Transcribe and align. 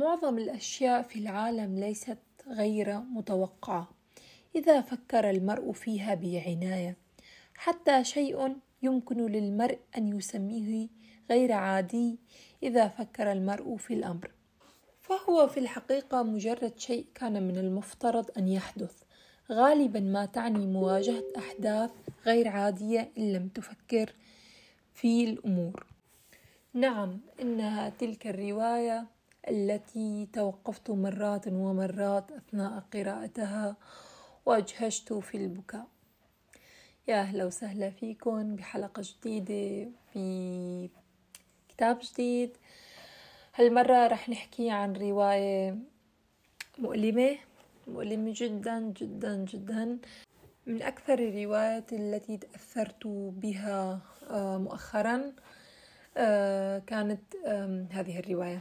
معظم 0.00 0.38
الأشياء 0.38 1.02
في 1.02 1.18
العالم 1.18 1.78
ليست 1.78 2.18
غير 2.48 2.98
متوقعة. 2.98 3.88
إذا 4.54 4.80
فكر 4.80 5.30
المرء 5.30 5.72
فيها 5.72 6.14
بعناية 6.14 6.96
حتى 7.54 8.04
شيء 8.04 8.56
يمكن 8.82 9.26
للمرء 9.26 9.78
أن 9.96 10.18
يسميه 10.18 10.88
غير 11.30 11.52
عادي 11.52 12.18
إذا 12.62 12.88
فكر 12.88 13.32
المرء 13.32 13.76
في 13.76 13.94
الأمر. 13.94 14.30
فهو 15.00 15.48
في 15.48 15.60
الحقيقة 15.60 16.22
مجرد 16.22 16.78
شيء 16.78 17.06
كان 17.14 17.48
من 17.48 17.58
المفترض 17.58 18.30
أن 18.38 18.48
يحدث. 18.48 19.02
غالبا 19.50 20.00
ما 20.00 20.26
تعني 20.26 20.66
مواجهة 20.66 21.24
أحداث 21.38 21.90
غير 22.26 22.48
عادية 22.48 23.12
إن 23.18 23.32
لم 23.32 23.48
تفكر 23.48 24.14
في 24.94 25.24
الأمور. 25.24 25.86
نعم 26.74 27.20
إنها 27.40 27.88
تلك 27.88 28.26
الرواية 28.26 29.19
التي 29.48 30.28
توقفت 30.32 30.90
مرات 30.90 31.48
ومرات 31.48 32.32
أثناء 32.32 32.84
قراءتها 32.92 33.76
وأجهشت 34.46 35.12
في 35.12 35.36
البكاء. 35.36 35.86
يا 37.08 37.20
أهلا 37.20 37.44
وسهلا 37.44 37.90
فيكم 37.90 38.56
بحلقة 38.56 39.02
جديدة 39.02 39.90
في 40.12 40.88
كتاب 41.68 41.98
جديد. 42.02 42.56
هالمرة 43.54 44.06
رح 44.06 44.28
نحكي 44.28 44.70
عن 44.70 44.92
رواية 44.92 45.78
مؤلمة 46.78 47.36
مؤلمة 47.86 48.32
جدا 48.36 48.80
جدا 48.80 49.36
جدا. 49.36 49.98
من 50.66 50.82
أكثر 50.82 51.18
الروايات 51.18 51.92
التي 51.92 52.36
تأثرت 52.36 53.06
بها 53.06 54.00
آه، 54.30 54.58
مؤخرا 54.58 55.32
آه، 56.16 56.78
كانت 56.78 57.36
هذه 57.90 58.18
الرواية. 58.18 58.60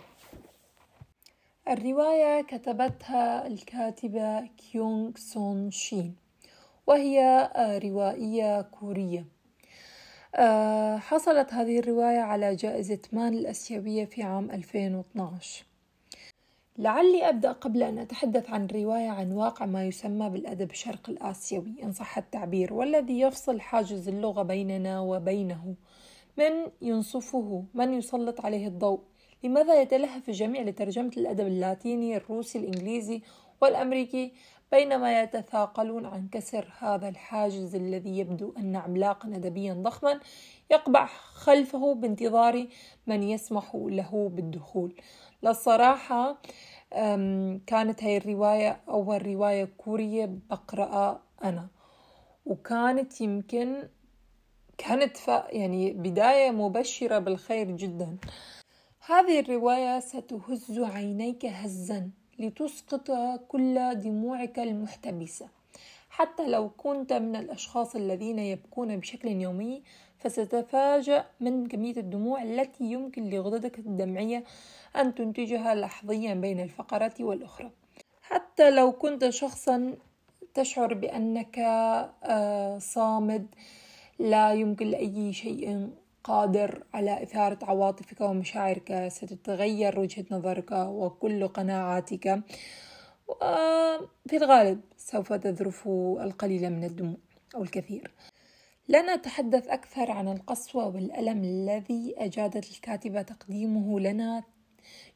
الرواية 1.69 2.41
كتبتها 2.41 3.47
الكاتبة 3.47 4.47
كيونغ 4.47 5.11
سون 5.15 5.71
شين 5.71 6.15
وهي 6.87 7.21
آه، 7.55 7.77
روائية 7.77 8.61
كورية. 8.61 9.25
آه، 10.35 10.97
حصلت 10.97 11.53
هذه 11.53 11.79
الرواية 11.79 12.19
على 12.19 12.55
جائزة 12.55 12.99
مان 13.13 13.33
الأسيوية 13.33 14.05
في 14.05 14.23
عام 14.23 14.51
2012 14.51 15.65
لعلي 16.77 17.29
أبدأ 17.29 17.51
قبل 17.51 17.83
أن 17.83 17.99
أتحدث 17.99 18.49
عن 18.49 18.65
الرواية 18.65 19.09
عن 19.09 19.31
واقع 19.31 19.65
ما 19.65 19.85
يسمى 19.85 20.29
بالأدب 20.29 20.71
الشرق 20.71 21.09
الآسيوي. 21.09 21.75
إن 21.83 21.91
صح 21.91 22.17
التعبير 22.17 22.73
والذي 22.73 23.19
يفصل 23.19 23.61
حاجز 23.61 24.07
اللغة 24.07 24.43
بيننا 24.43 24.99
وبينه. 24.99 25.75
من 26.37 26.51
ينصفه؟ 26.81 27.63
من 27.73 27.93
يسلط 27.93 28.41
عليه 28.41 28.67
الضوء؟ 28.67 29.08
لماذا 29.43 29.81
يتلهف 29.81 30.29
الجميع 30.29 30.61
لترجمة 30.61 31.11
الأدب 31.17 31.47
اللاتيني 31.47 32.17
الروسي 32.17 32.59
الإنجليزي 32.59 33.21
والأمريكي 33.61 34.33
بينما 34.71 35.21
يتثاقلون 35.21 36.05
عن 36.05 36.27
كسر 36.31 36.73
هذا 36.79 37.09
الحاجز 37.09 37.75
الذي 37.75 38.17
يبدو 38.17 38.53
أن 38.57 38.75
عملاقا 38.75 39.27
أدبيا 39.27 39.73
ضخما 39.73 40.19
يقبع 40.71 41.05
خلفه 41.33 41.93
بانتظار 41.93 42.67
من 43.07 43.23
يسمح 43.23 43.75
له 43.75 44.31
بالدخول. 44.33 44.95
للصراحة 45.43 46.37
كانت 47.67 48.03
هاي 48.03 48.17
الرواية 48.17 48.81
أول 48.89 49.25
رواية 49.25 49.69
كورية 49.77 50.29
بقرأها 50.49 51.21
أنا. 51.43 51.67
وكانت 52.45 53.21
يمكن 53.21 53.83
كانت 54.77 55.17
يعني 55.49 55.93
بداية 55.93 56.51
مبشرة 56.51 57.19
بالخير 57.19 57.71
جدا. 57.71 58.17
هذه 59.09 59.39
الرواية 59.39 59.99
ستهز 59.99 60.79
عينيك 60.79 61.45
هزا 61.45 62.09
لتسقط 62.39 63.11
كل 63.47 63.95
دموعك 63.95 64.59
المحتبسة. 64.59 65.47
حتى 66.09 66.47
لو 66.47 66.69
كنت 66.69 67.13
من 67.13 67.35
الأشخاص 67.35 67.95
الذين 67.95 68.39
يبكون 68.39 68.97
بشكل 68.97 69.29
يومي 69.29 69.83
فستتفاجأ 70.19 71.25
من 71.39 71.67
كمية 71.67 71.97
الدموع 71.97 72.43
التي 72.43 72.83
يمكن 72.83 73.29
لغدتك 73.29 73.79
الدمعية 73.79 74.43
أن 74.95 75.15
تنتجها 75.15 75.75
لحظيا 75.75 76.33
بين 76.33 76.59
الفقرة 76.59 77.13
والأخرى. 77.19 77.71
حتى 78.21 78.71
لو 78.71 78.91
كنت 78.91 79.29
شخصا 79.29 79.95
تشعر 80.53 80.93
بأنك 80.93 81.59
آه، 81.59 82.77
صامد 82.77 83.47
لا 84.19 84.53
يمكن 84.53 84.87
لأي 84.87 85.33
شيء 85.33 85.89
قادر 86.29 86.83
على 86.93 87.23
إثارة 87.23 87.59
عواطفك 87.65 88.21
ومشاعرك 88.21 89.07
ستتغير 89.07 89.99
وجهة 89.99 90.25
نظرك 90.31 90.71
وكل 90.71 91.47
قناعاتك. 91.47 92.43
وفي 93.27 94.33
الغالب 94.33 94.81
سوف 94.97 95.33
تذرف 95.33 95.87
القليل 96.21 96.69
من 96.69 96.83
الدموع 96.83 97.17
أو 97.55 97.63
الكثير. 97.63 98.11
لا 98.87 99.15
نتحدث 99.15 99.67
أكثر 99.67 100.11
عن 100.11 100.27
القسوة 100.27 100.87
والألم 100.87 101.43
الذي 101.43 102.15
أجادت 102.17 102.71
الكاتبة 102.71 103.21
تقديمه 103.21 103.99
لنا. 103.99 104.43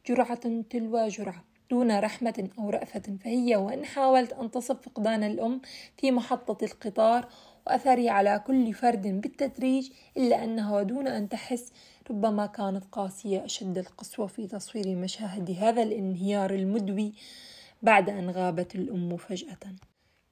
جرعة 0.08 0.62
تلو 0.70 1.08
جرعة 1.08 1.44
دون 1.70 2.00
رحمة 2.00 2.50
أو 2.60 2.70
رأفة 2.70 3.18
فهي 3.24 3.56
وإن 3.56 3.86
حاولت 3.86 4.34
أن 4.34 4.52
تصف 4.52 4.82
فقدان 4.82 5.24
الأم 5.24 5.62
في 5.98 6.12
محطة 6.12 6.66
القطار 6.66 7.28
وأثره 7.68 8.10
على 8.10 8.44
كل 8.48 8.74
فرد 8.74 9.08
بالتدريج 9.22 9.90
إلا 10.18 10.44
أنها 10.44 10.78
ودون 10.78 11.08
أن 11.08 11.30
تحس. 11.30 11.72
ربما 12.10 12.46
كانت 12.46 12.84
قاسية 12.92 13.46
أشد 13.46 13.78
القسوة 13.78 14.28
في 14.28 14.48
تصوير 14.48 14.96
مشاهد 14.96 15.52
هذا 15.60 15.84
الانهيار 15.84 16.54
المدوي 16.54 17.14
بعد 17.82 18.10
أن 18.10 18.30
غابت 18.30 18.76
الأم 18.76 19.18
فجأة. 19.18 19.60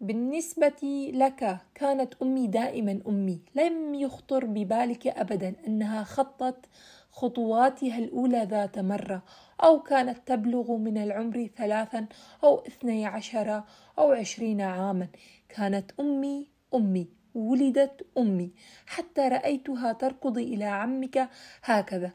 بالنسبة 0.02 1.12
لك 1.14 1.58
كانت 1.76 2.14
أمي 2.22 2.48
دائما 2.48 3.00
أمي. 3.08 3.40
لم 3.56 3.96
يخطر 3.96 4.46
ببالك 4.46 5.08
أبدا 5.08 5.56
أنها 5.68 6.04
خطت 6.04 6.66
خطواتها 7.12 7.98
الأولى 7.98 8.48
ذات 8.50 8.80
مرة 8.80 9.24
أو 9.64 9.80
كانت 9.84 10.18
تبلغ 10.26 10.78
من 10.78 10.98
العمر 10.98 11.50
ثلاثا 11.58 12.06
أو 12.44 12.60
اثني 12.60 13.06
عشر 13.06 13.64
أو 14.00 14.12
عشرين 14.12 14.62
عاما. 14.62 15.08
كانت 15.50 15.92
أمي 16.00 16.48
أمي. 16.74 17.21
ولدت 17.36 18.06
أمي. 18.18 18.52
حتى 18.86 19.22
رأيتها 19.22 19.94
تركض 19.94 20.38
إلى 20.38 20.66
عمك 20.66 21.30
هكذا. 21.64 22.12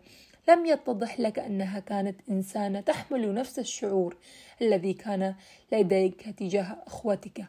لم 0.49 0.67
يتضح 0.67 1.21
لك 1.21 1.39
أنها 1.39 1.81
كانت 1.81 2.21
إنسانة 2.31 2.81
تحمل 2.81 3.35
نفس 3.35 3.59
الشعور 3.59 4.17
الذي 4.63 4.93
كان 4.93 5.35
لديك 5.73 6.31
تجاه 6.31 6.83
أخوتك. 6.87 7.45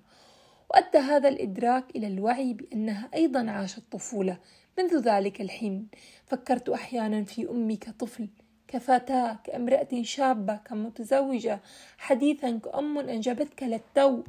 وأدى 0.69 0.97
هذا 0.97 1.29
الإدراك 1.29 1.95
إلى 1.95 2.07
الوعي 2.07 2.53
بأنها 2.53 3.09
أيضا 3.13 3.51
عاشت 3.51 3.83
طفولة. 3.91 4.37
منذ 4.77 4.99
ذلك 4.99 5.41
الحين 5.41 5.87
فكرت 6.25 6.69
أحيانا 6.69 7.23
في 7.23 7.49
أمي 7.49 7.75
كطفل 7.75 8.27
كفتاة 8.67 9.39
كامرأة 9.43 10.01
شابة 10.01 10.55
كمتزوجة 10.55 11.59
حديثا 11.97 12.57
كأم 12.57 12.97
أنجبتك 12.97 13.63
للتو. 13.63 14.23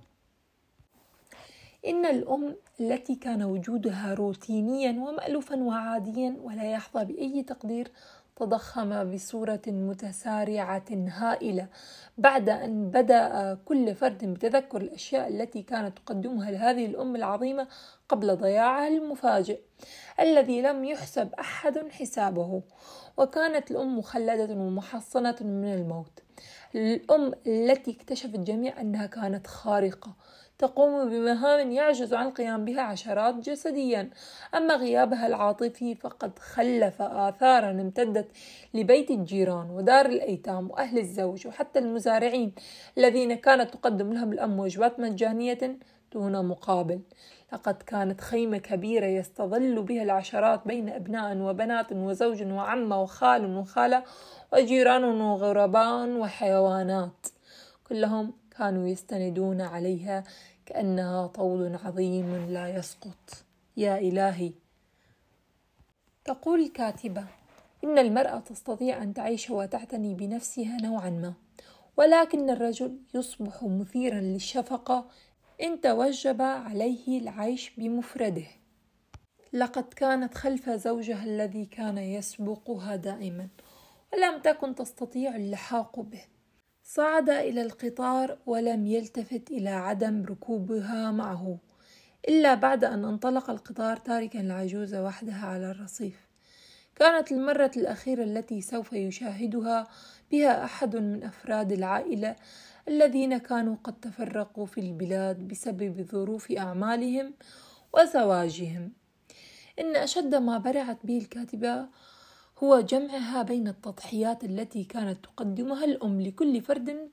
إن 1.89 2.07
الأم 2.07 2.57
التي 2.81 3.15
كان 3.15 3.43
وجودها 3.43 4.15
روتينيا 4.15 4.91
ومألوفا 4.91 5.57
وعاديا 5.57 6.37
ولا 6.43 6.71
يحظى 6.73 7.05
بأي 7.05 7.43
تقدير 7.43 7.91
تضخم 8.37 9.15
بصورة 9.15 9.63
متسارعة 9.67 10.85
هائلة 10.91 11.69
بعد 12.19 12.49
أن 12.49 12.91
بدأ 12.91 13.59
كل 13.65 13.95
فرد 13.95 14.25
بتذكر 14.25 14.81
الأشياء 14.81 15.29
التي 15.29 15.63
كانت 15.63 15.99
تقدمها 15.99 16.51
لهذه 16.51 16.87
الأم 16.87 17.17
العظيمة 17.17 17.69
قبل 18.09 18.37
ضياعها 18.37 18.89
المفاجئ 18.89 19.61
الذي 20.21 20.63
لم 20.63 20.85
يحسب 20.85 21.35
أحد 21.35 21.79
حسابه. 21.91 22.63
وكانت 23.17 23.71
الأم 23.71 23.99
مخلدة 23.99 24.55
ومحصنة 24.55 25.37
من 25.41 25.75
الموت. 25.75 26.23
الأم 26.75 27.33
التي 27.47 27.91
اكتشف 27.91 28.35
الجميع 28.35 28.81
أنها 28.81 29.07
كانت 29.07 29.47
خارقة. 29.47 30.13
تقوم 30.59 31.09
بمهام 31.09 31.73
يعجز 31.73 32.15
عن 32.15 32.27
القيام 32.27 32.65
بها 32.65 32.81
عشرات 32.81 33.35
جسديا. 33.35 34.11
أما 34.55 34.75
غيابها 34.75 35.27
العاطفي 35.27 35.95
فقد 35.95 36.39
خلف 36.39 37.03
آثارا 37.03 37.71
امتدت 37.71 38.29
لبيت 38.75 39.11
الجيران 39.11 39.71
ودار 39.71 40.07
الأيتام 40.07 40.71
وأهل 40.71 40.99
الزوج 40.99 41.47
وحتى 41.47 41.79
المزارعين 41.79 42.53
الذين 42.99 43.35
كانت 43.35 43.75
تقدم 43.75 44.13
لهم 44.13 44.33
الأم 44.33 44.59
وجبات 44.59 45.01
مجانية 45.01 45.79
دون 46.13 46.47
مقابل. 46.47 47.01
لقد 47.53 47.83
كانت 47.83 48.21
خيمة 48.21 48.59
كبيرة 48.59 49.07
يستظل 49.07 49.83
بها 49.83 50.03
العشرات 50.03 50.67
بين 50.67 50.89
أبناء 50.89 51.37
وبنات 51.37 51.93
وزوج 51.93 52.43
وعم 52.43 52.93
وخال 52.93 53.57
وخالة 53.57 54.03
وجيران 54.53 55.05
وغرباء 55.05 56.09
وحيوانات. 56.09 57.27
كلهم 57.89 58.33
كانوا 58.59 58.89
يستندون 58.89 59.61
عليها 59.61 60.25
كأنها 60.67 61.27
طول 61.27 61.79
عظيم 61.85 62.47
لا 62.51 62.69
يسقط. 62.69 63.45
يا 63.77 63.99
إلهي. 63.99 64.53
تقول 66.25 66.61
الكاتبة 66.61 67.25
إن 67.85 67.99
المرأة 67.99 68.39
تستطيع 68.39 69.03
أن 69.03 69.15
تعيش 69.15 69.51
وتعتني 69.51 70.15
بنفسها 70.15 70.77
نوعا 70.83 71.11
ما 71.11 71.35
ولكن 71.97 72.51
الرجل 72.51 72.99
يصبح 73.15 73.63
مثيرا 73.63 74.21
للشفقة 74.21 75.09
إن 75.63 75.81
توجب 75.81 76.43
عليه 76.43 77.21
العيش 77.21 77.71
بمفرده. 77.77 78.47
لقد 79.53 79.85
كانت 79.85 80.35
خلف 80.35 80.71
زوجها 80.71 81.25
الذي 81.25 81.67
كان 81.67 81.99
يسبقها 81.99 82.97
دائما 82.97 83.49
ولم 84.13 84.41
تكن 84.41 84.75
تستطيع 84.75 85.37
اللحاق 85.37 86.01
به. 86.01 86.38
صعد 86.91 87.31
إلى 87.31 87.63
القطار 87.63 88.39
ولم 88.47 88.87
يلتفت 88.87 89.51
إلى 89.51 89.69
عدم 89.71 90.25
ركوبها 90.29 91.11
معه 91.11 91.59
إلا 92.29 92.55
بعد 92.55 92.85
أن 92.85 93.05
انطلق 93.05 93.51
القطار 93.51 93.97
تاركا 93.97 94.41
العجوز 94.41 94.95
وحدها 94.95 95.47
على 95.47 95.71
الرصيف. 95.71 96.27
كانت 96.97 97.33
المرة 97.33 97.71
الأخيرة 97.77 98.25
التي 98.25 98.61
سوف 98.61 98.93
يشاهدها 98.93 99.89
بها 100.31 100.65
أحد 100.65 100.97
من 100.97 101.25
أفراد 101.25 101.73
العائلة 101.73 102.37
الذين 102.89 103.39
كانوا 103.39 103.77
قد 103.85 104.01
تفرقوا 104.01 104.67
في 104.67 104.81
البلاد 104.81 105.49
بسبب 105.49 106.07
ظروف 106.13 106.53
أعمالهم 106.53 107.35
وزواجهم. 107.95 108.93
إن 109.81 109.97
أشد 109.97 110.35
ما 110.35 110.59
برعت 110.59 110.99
به 111.05 111.19
الكاتبة 111.19 111.87
هو 112.63 112.81
جمعها 112.81 113.43
بين 113.43 113.69
التضحيات 113.69 114.45
التي 114.45 114.85
كانت 114.85 115.25
تقدمها 115.25 115.85
الأم 115.85 116.21
لكل 116.21 116.61
فرد 116.61 117.11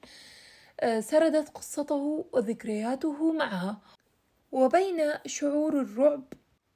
آه، 0.80 1.00
سردت 1.00 1.50
قصته 1.50 2.26
وذكرياته 2.34 3.34
معها. 3.34 3.82
وبين 4.52 4.98
شعور 5.26 5.82
الرعب 5.82 6.34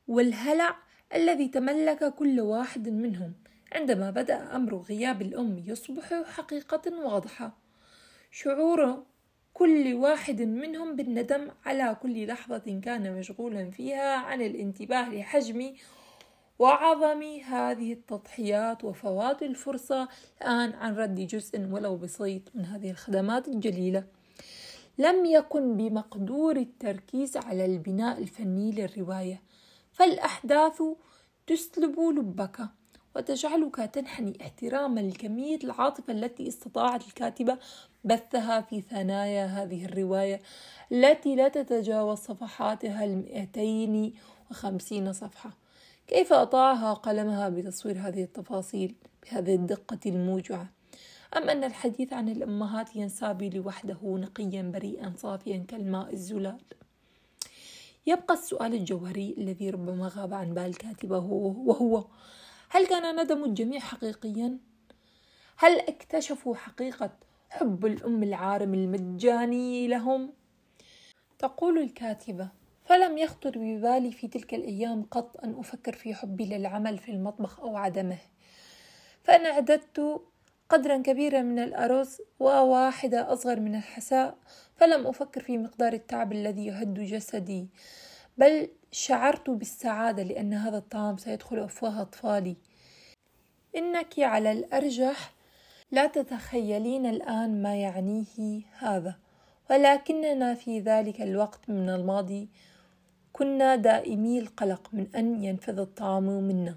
والهلع 0.08 0.76
الذي 1.16 1.48
تملك 1.48 2.14
كل 2.16 2.42
واحد 2.42 2.90
منهم 2.90 3.34
عندما 3.76 4.12
بدأ 4.12 4.56
أمر 4.56 4.76
غياب 4.76 5.22
الأم 5.22 5.64
يصبح 5.66 6.24
حقيقة 6.24 7.06
واضحة. 7.06 7.58
شعور 8.32 9.04
كل 9.54 9.94
واحد 9.94 10.42
منهم 10.42 10.96
بالندم 10.96 11.52
على 11.66 11.98
كل 12.02 12.28
لحظة 12.28 12.82
كان 12.84 13.20
مشغولا 13.20 13.70
فيها 13.72 14.16
عن 14.16 14.42
الانتباه 14.42 15.10
لحجم 15.10 15.74
وعظم 16.60 17.24
هذه 17.46 17.94
التضحيات 17.94 18.84
وفوات 18.84 19.44
الفرصة 19.44 20.08
الآن 20.42 20.74
عن 20.74 20.96
رد 20.96 21.16
جزء 21.16 21.60
ولو 21.72 21.98
بسيط 21.98 22.42
من 22.56 22.66
هذه 22.66 22.92
الخدمات 22.92 23.48
الجليلة. 23.48 24.04
لم 24.98 25.26
يكن 25.26 25.78
بمقدور 25.78 26.56
التركيز 26.56 27.38
على 27.38 27.66
البناء 27.66 28.18
الفني 28.18 28.72
للرواية 28.72 29.42
فالأحداث 29.92 30.82
تسلب 31.48 32.00
لبك 32.00 32.60
وتجعلك 33.16 33.76
تنحني 33.76 34.38
احتراما 34.42 35.00
لكمية 35.00 35.60
العاطفة 35.64 36.14
التي 36.14 36.48
استطاعت 36.48 37.08
الكاتبة 37.08 37.58
بثها 38.04 38.62
في 38.62 38.82
ثنايا 38.82 39.46
هذه 39.46 39.86
الرواية 39.86 40.42
التي 40.92 41.36
لا 41.36 41.48
تتجاوز 41.48 42.18
صفحاتها 42.18 43.06
المئتين 43.06 44.14
وخمسين 44.52 45.14
صفحة. 45.14 45.69
كيف 46.10 46.34
أطاعها 46.34 46.94
قلمها 46.94 47.50
بتصوير 47.50 47.98
هذه 48.00 48.24
التفاصيل 48.24 48.96
بهذه 49.24 49.56
الدقة 49.56 50.00
الموجعة 50.06 50.70
أم 51.38 51.50
أن 51.50 51.64
الحديث 51.64 52.14
عن 52.14 52.30
الأمهات 52.30 52.96
ينسابي 52.96 53.50
لوحده 53.50 53.98
نقيا 54.04 54.62
بريئا 54.62 55.14
صافيا 55.18 55.66
كالماء 55.68 56.14
الزلال 56.14 56.62
يبقى 58.08 58.34
السؤال 58.34 58.74
الجوهري 58.74 59.36
الذي 59.38 59.70
ربما 59.70 60.12
غاب 60.16 60.34
عن 60.34 60.54
بال 60.54 60.66
الكاتبة 60.66 61.18
وهو 61.20 62.06
هل 62.70 62.88
كان 62.88 63.24
ندم 63.24 63.44
الجميع 63.44 63.80
حقيقيا؟ 63.80 64.58
هل 65.58 65.80
اكتشفوا 65.80 66.56
حقيقة 66.56 67.12
حب 67.50 67.86
الأم 67.86 68.24
العارم 68.24 68.74
المجاني 68.74 69.88
لهم؟ 69.88 70.34
تقول 71.40 71.78
الكاتبة 71.78 72.59
فلم 72.90 73.18
يخطر 73.18 73.52
ببالي 73.56 74.12
في 74.12 74.28
تلك 74.28 74.54
الأيام 74.54 75.04
قط 75.04 75.44
أن 75.44 75.60
أفكر 75.60 75.94
في 75.94 76.14
حبي 76.14 76.46
للعمل 76.46 76.98
في 76.98 77.12
المطبخ 77.12 77.60
أو 77.60 77.78
عدمه. 77.78 78.18
فأنا 79.24 79.50
أعددت 79.50 80.22
قدرا 80.70 80.98
كبيرا 80.98 81.42
من 81.42 81.60
الأرز 81.60 82.18
وواحدة 82.40 83.34
أصغر 83.34 83.60
من 83.60 83.76
الحساء 83.76 84.38
فلم 84.76 85.08
أفكر 85.08 85.42
في 85.42 85.58
مقدار 85.58 85.94
التعب 85.94 86.32
الذي 86.34 86.66
يهد 86.66 86.94
جسدي 86.94 87.68
بل 88.38 88.70
شعرت 88.92 89.50
بالسعادة 89.50 90.24
لأن 90.24 90.54
هذا 90.54 90.78
الطعام 90.78 91.18
سيدخل 91.18 91.60
أفواه 91.60 92.02
أطفالي. 92.02 92.56
إنك 93.76 94.20
على 94.20 94.52
الأرجح 94.52 95.34
لا 95.92 96.08
تتخيلين 96.08 97.06
الآن 97.06 97.62
ما 97.62 97.76
يعنيه 97.76 98.62
هذا 98.78 99.16
ولكننا 99.70 100.56
في 100.56 100.80
ذلك 100.80 101.22
الوقت 101.22 101.70
من 101.70 101.90
الماضي 101.90 102.50
كنا 103.34 103.76
دائمي 103.76 104.40
القلق 104.40 104.90
من 104.94 105.08
أن 105.16 105.44
ينفذ 105.44 105.80
الطعام 105.80 106.24
منا. 106.24 106.76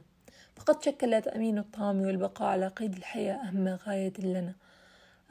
فقد 0.57 0.83
شكل 0.83 1.23
تأمين 1.23 1.59
الطعام 1.59 2.01
والبقاء 2.01 2.49
على 2.49 2.69
قيد 2.69 2.97
الحياة 2.97 3.35
أهم 3.35 3.69
غاية 3.69 4.13
لنا. 4.19 4.55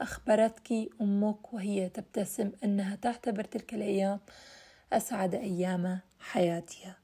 أخبرتك 0.00 0.72
أمك 1.00 1.52
وهي 1.52 1.88
تبتسم 1.88 2.52
أنها 2.64 2.96
تعتبر 2.96 3.44
تلك 3.44 3.74
الأيام 3.74 4.20
أسعد 4.92 5.34
أيام 5.34 6.00
حياتها. 6.20 6.96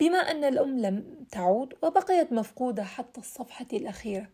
بما 0.00 0.18
أن 0.18 0.44
الأم 0.44 0.78
لم 0.78 1.24
تعود 1.30 1.74
وبقيت 1.82 2.32
مفقودة 2.32 2.84
حتى 2.84 3.20
الصفحة 3.20 3.66
الأخيرة. 3.72 4.28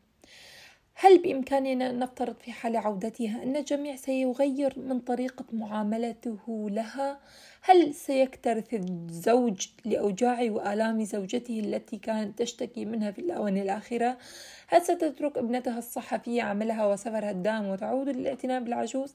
هل 0.94 1.22
بإمكاننا 1.22 1.90
أن 1.90 1.98
نفترض 1.98 2.37
في 2.40 2.52
حال 2.52 2.76
عودتها 2.76 3.42
أن 3.42 3.56
الجميع 3.56 3.96
سيغير 3.96 4.78
من 4.78 5.00
طريقة 5.00 5.44
معاملته 5.52 6.70
لها؟ 6.70 7.19
هل 7.62 7.94
سيكترث 7.94 8.75
الزوج 8.75 9.66
لأوجاع 9.84 10.42
وآلام 10.42 11.04
زوجته 11.04 11.60
التي 11.60 11.98
كانت 11.98 12.38
تشتكي 12.38 12.84
منها 12.84 13.10
في 13.10 13.20
الآونة 13.20 13.62
الأخيرة؟ 13.62 14.19
هل 14.69 14.82
ستترك 14.82 15.38
ابنتها 15.38 15.78
الصحفية 15.78 16.42
عملها 16.42 16.87
وسفرها 16.87 17.31
الدائم 17.31 17.66
وتعود 17.66 18.08
للاعتناء 18.08 18.60
بالعجوز؟ 18.60 19.14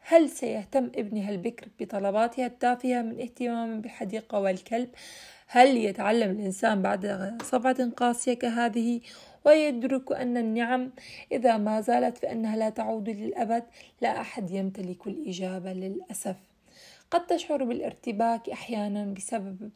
هل 0.00 0.30
سيهتم 0.30 0.90
ابنها 0.94 1.30
البكر 1.30 1.68
بطلباتها 1.80 2.46
التافهة 2.46 3.02
من 3.02 3.20
اهتمام 3.20 3.80
بالحديقة 3.80 4.40
والكلب؟ 4.40 4.88
هل 5.46 5.76
يتعلم 5.76 6.30
الإنسان 6.30 6.82
بعد 6.82 7.34
صفعة 7.42 7.90
قاسية 7.90 8.34
كهذه 8.34 9.00
ويدرك 9.44 10.12
أن 10.12 10.36
النعم 10.36 10.92
إذا 11.32 11.56
ما 11.56 11.80
زالت 11.80 12.18
فإنها 12.18 12.56
لا 12.56 12.68
تعود 12.70 13.08
للأبد 13.10 13.64
لا 14.00 14.20
أحد 14.20 14.50
يمتلك 14.50 15.06
الإجابة 15.06 15.72
للأسف. 15.72 16.36
قد 17.10 17.26
تشعر 17.26 17.64
بالارتباك 17.64 18.50
أحيانا 18.50 19.04
بسبب 19.04 19.70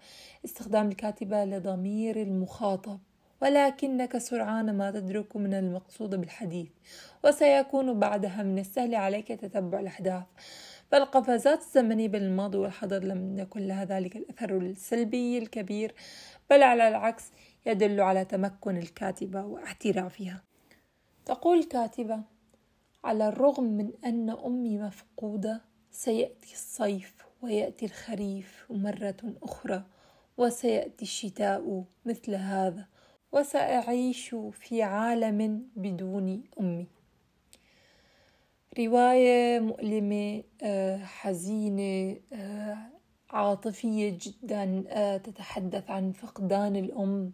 استخدام 0.44 0.88
الكاتبة 0.88 1.44
لضمير 1.44 2.22
المخاطب 2.22 2.98
ولكنك 3.42 4.18
سرعان 4.18 4.76
ما 4.78 4.90
تدرك 4.90 5.36
من 5.36 5.54
المقصود 5.54 6.14
بالحديث 6.14 6.68
وسيكون 7.24 7.98
بعدها 7.98 8.42
من 8.42 8.58
السهل 8.58 8.94
عليك 8.94 9.28
تتبع 9.28 9.80
الأحداث. 9.80 10.22
فالقفزات 10.90 11.60
الزمنية 11.60 12.08
بين 12.08 12.22
الماضي 12.22 12.58
والحاضر 12.58 13.04
لم 13.04 13.38
يكن 13.38 13.60
لها 13.60 13.84
ذلك 13.84 14.16
الأثر 14.16 14.56
السلبي 14.56 15.38
الكبير 15.38 15.94
بل 16.50 16.62
على 16.62 16.88
العكس 16.88 17.32
يدل 17.68 18.00
على 18.00 18.24
تمكن 18.24 18.76
الكاتبة 18.76 19.44
واحترافها 19.44 20.42
تقول 21.24 21.58
الكاتبة 21.58 22.22
على 23.04 23.28
الرغم 23.28 23.64
من 23.64 23.90
أن 24.04 24.30
أمي 24.30 24.78
مفقودة 24.78 25.60
سيأتي 25.90 26.52
الصيف 26.52 27.14
ويأتي 27.42 27.86
الخريف 27.86 28.66
مرة 28.70 29.16
أخرى 29.42 29.84
وسيأتي 30.38 31.02
الشتاء 31.02 31.84
مثل 32.06 32.34
هذا 32.34 32.86
وسأعيش 33.32 34.34
في 34.52 34.82
عالم 34.82 35.68
بدون 35.76 36.44
أمي. 36.60 36.86
رواية 38.78 39.60
مؤلمة 39.60 40.42
آه، 40.62 40.96
حزينة 40.96 42.16
آه، 42.32 42.97
عاطفية 43.30 44.18
جدا 44.22 44.84
آه، 44.88 45.16
تتحدث 45.16 45.90
عن 45.90 46.12
فقدان 46.12 46.76
الأم 46.76 47.32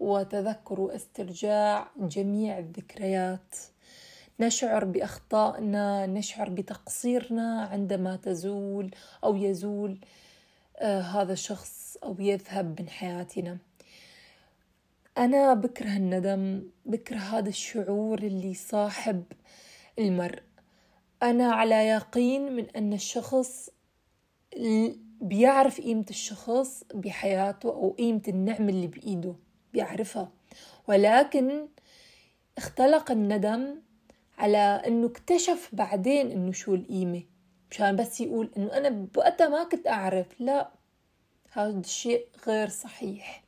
وتذكر 0.00 0.80
واسترجاع 0.80 1.90
جميع 1.96 2.58
الذكريات. 2.58 3.56
نشعر 4.40 4.84
بأخطائنا 4.84 6.06
نشعر 6.06 6.48
بتقصيرنا 6.48 7.62
عندما 7.62 8.16
تزول 8.16 8.90
أو 9.24 9.36
يزول 9.36 9.98
آه 10.76 11.00
هذا 11.00 11.32
الشخص 11.32 11.96
أو 12.04 12.16
يذهب 12.18 12.80
من 12.80 12.88
حياتنا. 12.88 13.58
أنا 15.18 15.54
بكره 15.54 15.96
الندم 15.96 16.62
بكره 16.86 17.16
هذا 17.16 17.48
الشعور 17.48 18.18
اللي 18.18 18.54
صاحب 18.54 19.24
المرء. 19.98 20.42
أنا 21.22 21.52
على 21.52 21.74
يقين 21.74 22.52
من 22.52 22.66
أن 22.76 22.92
الشخص 22.92 23.70
بيعرف 25.20 25.80
قيمة 25.80 26.04
الشخص 26.10 26.84
بحياته 26.94 27.68
أو 27.68 27.94
قيمة 27.98 28.22
النعمة 28.28 28.68
اللي 28.68 28.86
بإيده 28.86 29.34
بيعرفها. 29.72 30.28
ولكن 30.88 31.66
اختلق 32.58 33.10
الندم 33.10 33.74
على 34.38 34.82
إنه 34.86 35.06
اكتشف 35.06 35.68
بعدين 35.72 36.30
إنه 36.30 36.52
شو 36.52 36.74
القيمة 36.74 37.22
مشان 37.70 37.96
بس 37.96 38.20
يقول 38.20 38.50
إنه 38.56 38.76
أنا 38.76 38.88
بوقتها 38.88 39.48
ما 39.48 39.64
كنت 39.64 39.86
أعرف. 39.86 40.26
لا 40.40 40.70
هذا 41.52 41.78
الشيء 41.78 42.26
غير 42.46 42.68
صحيح. 42.68 43.42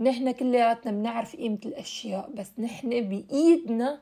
نحن 0.00 0.30
كلياتنا 0.30 0.92
بنعرف 0.92 1.36
قيمة 1.36 1.58
الأشياء 1.66 2.30
بس 2.34 2.50
نحن 2.58 2.88
بإيدنا 2.88 4.00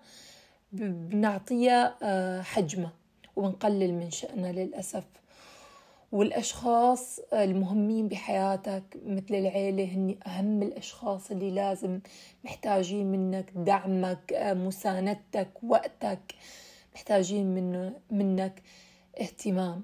بنعطيها 0.73 1.97
آه، 2.03 2.43
حجمها 2.43 2.93
وبنقلل 3.37 3.95
من 3.95 4.11
شأنها 4.11 4.53
للأسف. 4.53 5.05
والأشخاص 6.17 7.21
المهمين 7.33 8.09
بحياتك 8.09 8.83
مثل 9.07 9.35
العيلة 9.35 9.85
هني 9.85 10.19
أهم 10.27 10.63
الأشخاص 10.63 11.31
اللي 11.31 11.51
لازم 11.51 12.01
محتاجين 12.45 13.07
منك 13.07 13.51
دعمك 13.57 14.33
آه، 14.33 14.55
مساندتك 14.55 15.49
وقتك 15.63 16.35
محتاجين 16.95 17.47
منه 17.47 17.93
منك 18.11 18.63
اهتمام. 19.21 19.83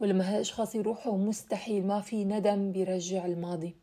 ولما 0.00 0.34
هالأشخاص 0.34 0.74
يروحوا 0.74 1.18
مستحيل 1.18 1.86
ما 1.86 2.00
في 2.00 2.24
ندم 2.24 2.72
بيرجع 2.72 3.26
الماضي. 3.26 3.74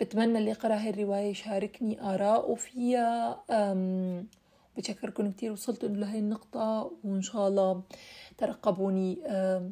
بتمنى 0.00 0.38
اللي 0.38 0.52
قرأ 0.52 0.74
هاي 0.74 0.90
الرواية 0.90 1.30
يشاركني 1.30 2.02
آراءه 2.14 2.54
فيها 2.54 3.42
بشكركم 4.78 5.30
كتير 5.30 5.52
وصلتوا 5.52 5.88
لهي 5.88 6.18
النقطة 6.18 6.92
وإن 7.04 7.22
شاء 7.22 7.48
الله 7.48 7.82
ترقبوني 8.38 9.18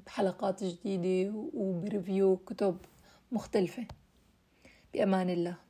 بحلقات 0.06 0.64
جديدة 0.64 1.32
وبريفيو 1.54 2.36
كتب 2.36 2.76
مختلفة. 3.32 3.86
بأمان 4.94 5.30
الله. 5.30 5.65